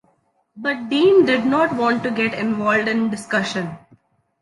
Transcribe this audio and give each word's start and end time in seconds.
But 0.57 0.89
Dean 0.89 1.25
did 1.27 1.45
not 1.45 1.75
want 1.75 2.01
to 2.01 2.09
get 2.09 2.33
involved 2.33 2.87
in 2.87 3.11
discussion. 3.11 3.77